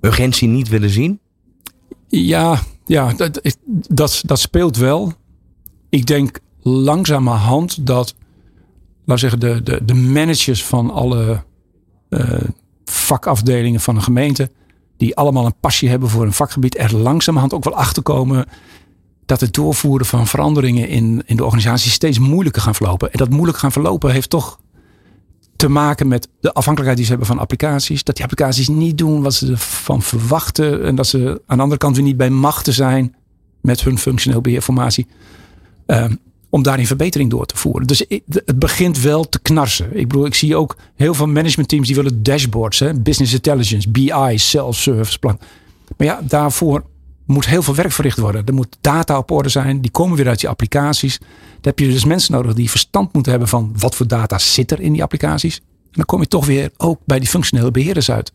Urgentie 0.00 0.48
niet 0.48 0.68
willen 0.68 0.90
zien? 0.90 1.20
Ja, 2.08 2.60
ja 2.84 3.12
dat, 3.12 3.40
dat, 3.88 4.22
dat 4.26 4.38
speelt 4.38 4.76
wel 4.76 5.12
ik 5.88 6.06
denk 6.06 6.38
langzamerhand 6.62 7.86
dat, 7.86 8.14
laat 9.04 9.18
zeggen, 9.18 9.40
de, 9.40 9.62
de, 9.62 9.84
de 9.84 9.94
managers 9.94 10.64
van 10.64 10.90
alle 10.90 11.42
uh, 12.10 12.40
vakafdelingen 12.84 13.80
van 13.80 13.96
een 13.96 14.02
gemeente, 14.02 14.50
die 14.96 15.16
allemaal 15.16 15.46
een 15.46 15.60
passie 15.60 15.88
hebben 15.88 16.08
voor 16.08 16.24
een 16.24 16.32
vakgebied, 16.32 16.78
er 16.78 16.96
langzamerhand 16.96 17.52
ook 17.52 17.64
wel 17.64 17.76
achter 17.76 18.02
komen 18.02 18.46
dat 19.26 19.40
het 19.40 19.54
doorvoeren 19.54 20.06
van 20.06 20.26
veranderingen 20.26 20.88
in, 20.88 21.22
in 21.26 21.36
de 21.36 21.44
organisatie 21.44 21.90
steeds 21.90 22.18
moeilijker 22.18 22.62
gaan 22.62 22.74
verlopen. 22.74 23.12
En 23.12 23.18
dat 23.18 23.30
moeilijk 23.30 23.58
gaan 23.58 23.72
verlopen 23.72 24.12
heeft 24.12 24.30
toch 24.30 24.58
te 25.56 25.68
maken 25.68 26.08
met 26.08 26.28
de 26.40 26.52
afhankelijkheid 26.52 26.96
die 26.96 27.04
ze 27.04 27.10
hebben 27.10 27.28
van 27.28 27.38
applicaties. 27.38 28.04
Dat 28.04 28.14
die 28.14 28.24
applicaties 28.24 28.68
niet 28.68 28.98
doen 28.98 29.22
wat 29.22 29.34
ze 29.34 29.50
ervan 29.50 30.02
verwachten. 30.02 30.84
En 30.84 30.94
dat 30.94 31.06
ze 31.06 31.42
aan 31.46 31.56
de 31.56 31.62
andere 31.62 31.80
kant 31.80 31.96
weer 31.96 32.04
niet 32.04 32.16
bij 32.16 32.30
machten 32.30 32.72
zijn 32.72 33.14
met 33.60 33.80
hun 33.80 33.98
functioneel 33.98 34.40
beheerformatie. 34.40 35.06
Um, 35.90 36.18
om 36.50 36.62
daarin 36.62 36.86
verbetering 36.86 37.30
door 37.30 37.46
te 37.46 37.56
voeren. 37.56 37.86
Dus 37.86 38.04
het 38.26 38.58
begint 38.58 39.00
wel 39.00 39.28
te 39.28 39.38
knarsen. 39.38 39.96
Ik 39.96 40.08
bedoel, 40.08 40.26
ik 40.26 40.34
zie 40.34 40.56
ook 40.56 40.76
heel 40.94 41.14
veel 41.14 41.26
managementteams 41.26 41.86
die 41.86 41.96
willen 41.96 42.22
dashboards, 42.22 42.78
hè, 42.78 42.94
business 42.94 43.32
intelligence, 43.32 43.90
BI, 43.90 44.32
self-service 44.34 45.18
plan. 45.18 45.38
Maar 45.96 46.06
ja, 46.06 46.20
daarvoor 46.22 46.84
moet 47.26 47.46
heel 47.46 47.62
veel 47.62 47.74
werk 47.74 47.92
verricht 47.92 48.18
worden. 48.18 48.46
Er 48.46 48.54
moet 48.54 48.76
data 48.80 49.18
op 49.18 49.30
orde 49.30 49.48
zijn. 49.48 49.80
Die 49.80 49.90
komen 49.90 50.16
weer 50.16 50.28
uit 50.28 50.40
die 50.40 50.48
applicaties. 50.48 51.18
Dan 51.18 51.28
heb 51.60 51.78
je 51.78 51.88
dus 51.88 52.04
mensen 52.04 52.32
nodig 52.32 52.54
die 52.54 52.70
verstand 52.70 53.12
moeten 53.12 53.32
hebben 53.32 53.48
van 53.48 53.74
wat 53.78 53.94
voor 53.94 54.06
data 54.06 54.38
zit 54.38 54.70
er 54.70 54.80
in 54.80 54.92
die 54.92 55.02
applicaties. 55.02 55.56
En 55.56 55.90
dan 55.90 56.04
kom 56.04 56.20
je 56.20 56.28
toch 56.28 56.46
weer 56.46 56.70
ook 56.76 57.00
bij 57.04 57.18
die 57.18 57.28
functionele 57.28 57.70
beheerders 57.70 58.10
uit. 58.10 58.32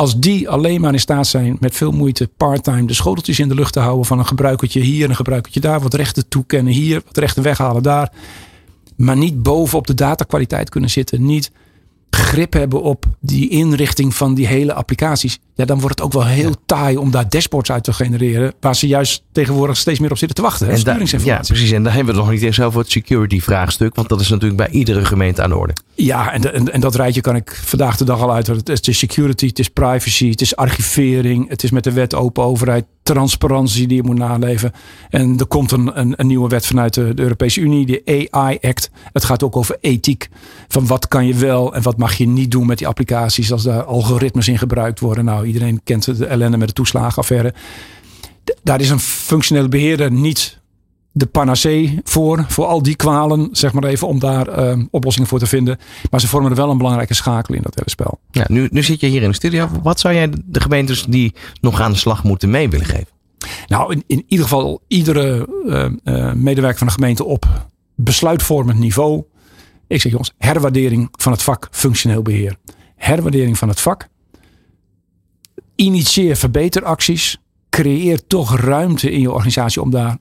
Als 0.00 0.18
die 0.20 0.48
alleen 0.48 0.80
maar 0.80 0.92
in 0.92 1.00
staat 1.00 1.26
zijn 1.26 1.56
met 1.60 1.74
veel 1.74 1.90
moeite 1.90 2.28
part-time 2.36 2.84
de 2.86 2.94
schoteltjes 2.94 3.38
in 3.38 3.48
de 3.48 3.54
lucht 3.54 3.72
te 3.72 3.80
houden 3.80 4.06
van 4.06 4.18
een 4.18 4.26
gebruikertje 4.26 4.80
hier 4.80 5.04
en 5.04 5.10
een 5.10 5.16
gebruikertje 5.16 5.60
daar, 5.60 5.80
wat 5.80 5.94
rechten 5.94 6.28
toekennen 6.28 6.72
hier, 6.72 7.02
wat 7.04 7.16
rechten 7.16 7.42
weghalen 7.42 7.82
daar, 7.82 8.12
maar 8.96 9.16
niet 9.16 9.42
bovenop 9.42 9.86
de 9.86 9.94
datakwaliteit 9.94 10.68
kunnen 10.68 10.90
zitten, 10.90 11.26
niet 11.26 11.50
grip 12.10 12.52
hebben 12.52 12.82
op 12.82 13.04
die 13.20 13.48
inrichting 13.48 14.14
van 14.14 14.34
die 14.34 14.46
hele 14.46 14.74
applicaties, 14.74 15.38
Ja, 15.60 15.66
dan 15.66 15.80
wordt 15.80 15.98
het 15.98 16.06
ook 16.06 16.12
wel 16.12 16.26
heel 16.26 16.54
taai 16.66 16.96
om 16.96 17.10
daar 17.10 17.28
dashboards 17.28 17.70
uit 17.70 17.84
te 17.84 17.92
genereren. 17.92 18.52
Waar 18.60 18.76
ze 18.76 18.86
juist 18.86 19.22
tegenwoordig 19.32 19.76
steeds 19.76 19.98
meer 19.98 20.10
op 20.10 20.18
zitten 20.18 20.36
te 20.36 20.42
wachten. 20.42 20.66
Hè? 20.66 20.72
En 20.72 20.78
ja, 21.26 21.36
precies. 21.54 21.70
En 21.72 21.82
daar 21.82 21.94
hebben 21.94 22.14
we 22.14 22.20
nog 22.20 22.30
niet 22.30 22.42
eens 22.42 22.60
over 22.60 22.80
het 22.80 22.90
security 22.90 23.40
vraagstuk. 23.40 23.94
Want 23.94 24.08
dat 24.08 24.20
is 24.20 24.28
natuurlijk 24.28 24.56
bij 24.56 24.68
iedere 24.70 25.04
gemeente 25.04 25.42
aan 25.42 25.50
de 25.50 25.56
orde. 25.56 25.72
Ja, 25.94 26.32
en, 26.32 26.40
de- 26.40 26.50
en, 26.50 26.72
en 26.72 26.80
dat 26.80 26.94
rijtje 26.94 27.20
kan 27.20 27.36
ik 27.36 27.60
vandaag 27.64 27.96
de 27.96 28.04
dag 28.04 28.20
al 28.20 28.32
uit. 28.32 28.46
Het 28.46 28.68
is- 28.68 28.78
Het 28.78 28.88
is 28.88 28.98
security, 28.98 29.46
het 29.46 29.58
is 29.58 29.68
privacy, 29.68 30.30
het 30.30 30.40
is 30.40 30.56
archivering. 30.56 31.48
Het 31.48 31.62
is 31.62 31.70
met 31.70 31.84
de 31.84 31.92
wet 31.92 32.14
open 32.14 32.42
overheid, 32.44 32.84
transparantie 33.02 33.86
die 33.86 33.96
je 33.96 34.02
moet 34.02 34.18
naleven. 34.18 34.72
En 35.10 35.38
er 35.38 35.46
komt 35.46 35.72
een, 35.72 35.98
een, 36.00 36.12
een 36.16 36.26
nieuwe 36.26 36.48
wet 36.48 36.66
vanuit 36.66 36.94
de, 36.94 37.14
de 37.14 37.22
Europese 37.22 37.60
Unie, 37.60 37.86
de 37.86 38.28
AI 38.30 38.58
Act. 38.60 38.90
Het 39.12 39.24
gaat 39.24 39.42
ook 39.42 39.56
over 39.56 39.76
ethiek. 39.80 40.28
Van 40.68 40.86
wat 40.86 41.08
kan 41.08 41.26
je 41.26 41.34
wel 41.34 41.74
en 41.74 41.82
wat 41.82 41.96
mag 41.98 42.14
je 42.14 42.26
niet 42.28 42.50
doen 42.50 42.66
met 42.66 42.78
die 42.78 42.86
applicaties 42.86 43.52
als 43.52 43.62
daar 43.62 43.84
algoritmes 43.84 44.48
in 44.48 44.58
gebruikt 44.58 45.00
worden. 45.00 45.24
Nou, 45.24 45.46
iedereen 45.52 45.80
kent 45.84 46.18
de 46.18 46.26
ellende 46.26 46.56
met 46.56 46.68
de 46.68 46.74
toeslagenaffaire. 46.74 47.54
Daar 48.62 48.80
is 48.80 48.90
een 48.90 49.00
functionele 49.00 49.68
beheerder 49.68 50.12
niet 50.12 50.60
de 51.12 51.26
panacee 51.26 52.00
voor, 52.04 52.44
voor 52.48 52.64
al 52.64 52.82
die 52.82 52.96
kwalen, 52.96 53.48
zeg 53.52 53.72
maar 53.72 53.84
even, 53.84 54.08
om 54.08 54.18
daar 54.18 54.48
eh, 54.48 54.78
oplossingen 54.90 55.28
voor 55.28 55.38
te 55.38 55.46
vinden. 55.46 55.78
Maar 56.10 56.20
ze 56.20 56.28
vormen 56.28 56.50
er 56.50 56.56
wel 56.56 56.70
een 56.70 56.76
belangrijke 56.76 57.14
schakel 57.14 57.54
in 57.54 57.62
dat 57.62 57.74
hele 57.74 57.90
spel. 57.90 58.20
Ja, 58.30 58.44
nu, 58.48 58.68
nu 58.70 58.82
zit 58.82 59.00
je 59.00 59.06
hier 59.06 59.22
in 59.22 59.28
de 59.28 59.34
studio. 59.34 59.68
Wat 59.82 60.00
zou 60.00 60.14
jij 60.14 60.30
de 60.44 60.60
gemeentes 60.60 61.04
die 61.04 61.34
nog 61.60 61.80
aan 61.80 61.92
de 61.92 61.98
slag 61.98 62.24
moeten 62.24 62.50
mee 62.50 62.68
willen 62.68 62.86
geven? 62.86 63.08
Nou, 63.66 63.92
in, 63.92 64.04
in 64.06 64.24
ieder 64.26 64.46
geval 64.46 64.82
iedere 64.88 65.48
eh, 65.68 65.84
eh, 66.04 66.34
medewerker 66.34 66.78
van 66.78 66.86
de 66.86 66.92
gemeente 66.92 67.24
op 67.24 67.68
besluitvormend 67.94 68.78
niveau. 68.78 69.24
Ik 69.86 70.00
zeg 70.00 70.12
jongens, 70.12 70.32
herwaardering 70.38 71.08
van 71.12 71.32
het 71.32 71.42
vak 71.42 71.68
functioneel 71.70 72.22
beheer. 72.22 72.56
Herwaardering 72.96 73.58
van 73.58 73.68
het 73.68 73.80
vak. 73.80 74.08
Initieer 75.80 76.36
verbeteracties. 76.36 77.38
Creëer 77.70 78.26
toch 78.26 78.56
ruimte 78.56 79.10
in 79.10 79.20
je 79.20 79.32
organisatie 79.32 79.82
om 79.82 79.90
daar, 79.90 80.18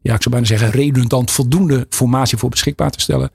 ja, 0.00 0.14
ik 0.14 0.22
zou 0.22 0.30
bijna 0.30 0.46
zeggen, 0.46 0.70
redundant 0.70 1.30
voldoende 1.30 1.86
formatie 1.90 2.38
voor 2.38 2.50
beschikbaar 2.50 2.90
te 2.90 3.00
stellen. 3.00 3.30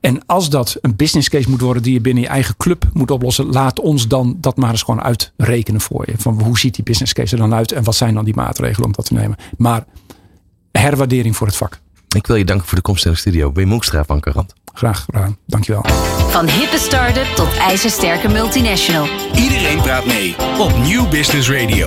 En 0.00 0.26
als 0.26 0.50
dat 0.50 0.78
een 0.80 0.96
business 0.96 1.28
case 1.28 1.50
moet 1.50 1.60
worden 1.60 1.82
die 1.82 1.92
je 1.92 2.00
binnen 2.00 2.22
je 2.22 2.28
eigen 2.28 2.56
club 2.56 2.88
moet 2.92 3.10
oplossen, 3.10 3.46
laat 3.46 3.80
ons 3.80 4.08
dan 4.08 4.36
dat 4.40 4.56
maar 4.56 4.70
eens 4.70 4.82
gewoon 4.82 5.02
uitrekenen 5.02 5.80
voor 5.80 6.04
je. 6.06 6.14
Van 6.16 6.42
hoe 6.42 6.58
ziet 6.58 6.74
die 6.74 6.84
business 6.84 7.12
case 7.12 7.32
er 7.32 7.40
dan 7.40 7.54
uit 7.54 7.72
en 7.72 7.84
wat 7.84 7.94
zijn 7.94 8.14
dan 8.14 8.24
die 8.24 8.34
maatregelen 8.34 8.86
om 8.86 8.92
dat 8.92 9.04
te 9.04 9.14
nemen. 9.14 9.36
Maar 9.56 9.84
herwaardering 10.72 11.36
voor 11.36 11.46
het 11.46 11.56
vak. 11.56 11.80
Ik 12.08 12.26
wil 12.26 12.36
je 12.36 12.44
danken 12.44 12.66
voor 12.66 12.76
de 12.76 12.82
komst 12.82 13.04
in 13.04 13.10
de 13.10 13.16
studio. 13.16 13.52
Wim 13.52 13.70
Hoekstra 13.70 14.04
van 14.04 14.22
Garant. 14.22 14.54
Graag 14.74 15.04
gedaan. 15.04 15.36
Dankjewel. 15.46 15.84
Van 16.30 16.48
hippe 16.48 16.78
start-up 16.78 17.26
tot 17.34 17.56
ijzersterke 17.56 18.28
multinational. 18.28 19.06
Iedereen 19.34 19.80
praat 19.80 20.06
mee 20.06 20.36
op 20.58 20.78
Nieuw 20.78 21.08
Business 21.08 21.50
Radio. 21.50 21.86